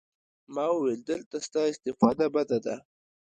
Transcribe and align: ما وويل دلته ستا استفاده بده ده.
ما 0.53 0.65
وويل 0.73 1.01
دلته 1.11 1.35
ستا 1.47 1.61
استفاده 1.71 2.25
بده 2.35 2.57
ده. 2.65 2.75